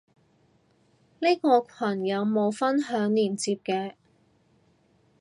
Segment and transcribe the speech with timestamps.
[1.19, 3.93] 呢個羣有冇分享連接嘅？